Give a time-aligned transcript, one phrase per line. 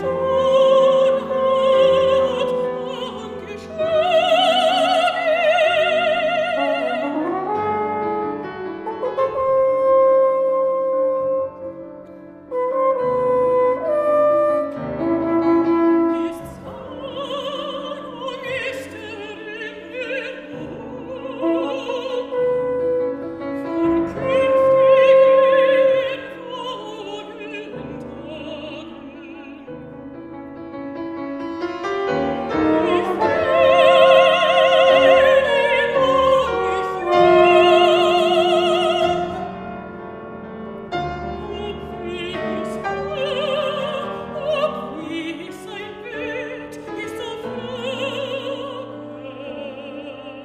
[0.00, 0.37] to